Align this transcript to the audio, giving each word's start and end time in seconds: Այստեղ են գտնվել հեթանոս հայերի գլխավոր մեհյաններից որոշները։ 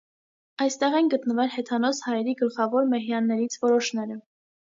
Այստեղ 0.63 0.95
են 0.99 1.09
գտնվել 1.13 1.51
հեթանոս 1.57 2.01
հայերի 2.07 2.35
գլխավոր 2.41 2.89
մեհյաններից 2.95 3.61
որոշները։ 3.67 4.17